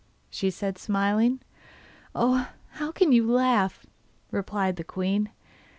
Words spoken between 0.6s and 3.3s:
she, smiling. 'Oh, how can